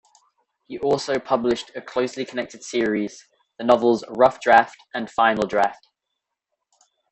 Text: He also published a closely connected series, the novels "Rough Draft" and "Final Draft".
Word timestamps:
He 0.65 0.79
also 0.79 1.19
published 1.19 1.69
a 1.75 1.81
closely 1.83 2.25
connected 2.25 2.63
series, 2.63 3.27
the 3.59 3.63
novels 3.63 4.03
"Rough 4.09 4.39
Draft" 4.41 4.79
and 4.95 5.07
"Final 5.07 5.45
Draft". 5.47 5.89